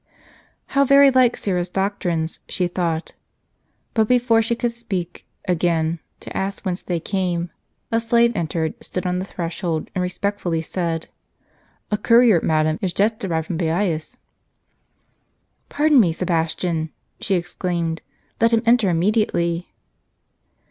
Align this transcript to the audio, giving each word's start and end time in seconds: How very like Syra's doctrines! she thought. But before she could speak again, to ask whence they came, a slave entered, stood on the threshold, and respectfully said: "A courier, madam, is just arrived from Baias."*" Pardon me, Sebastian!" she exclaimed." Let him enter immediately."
How 0.73 0.83
very 0.83 1.11
like 1.11 1.37
Syra's 1.37 1.69
doctrines! 1.69 2.39
she 2.49 2.67
thought. 2.67 3.11
But 3.93 4.07
before 4.07 4.41
she 4.41 4.55
could 4.55 4.71
speak 4.71 5.27
again, 5.47 5.99
to 6.21 6.35
ask 6.35 6.63
whence 6.65 6.81
they 6.81 6.99
came, 6.99 7.51
a 7.91 7.99
slave 7.99 8.31
entered, 8.35 8.83
stood 8.83 9.05
on 9.05 9.19
the 9.19 9.25
threshold, 9.25 9.91
and 9.93 10.01
respectfully 10.01 10.63
said: 10.63 11.07
"A 11.91 11.99
courier, 11.99 12.41
madam, 12.41 12.79
is 12.81 12.93
just 12.95 13.23
arrived 13.23 13.45
from 13.45 13.59
Baias."*" 13.59 14.17
Pardon 15.69 15.99
me, 15.99 16.11
Sebastian!" 16.11 16.89
she 17.21 17.35
exclaimed." 17.35 18.01
Let 18.41 18.53
him 18.53 18.63
enter 18.65 18.89
immediately." 18.89 19.71